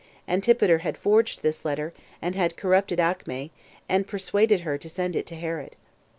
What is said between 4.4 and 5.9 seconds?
her to send it to Herod.